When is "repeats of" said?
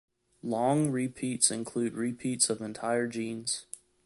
1.93-2.59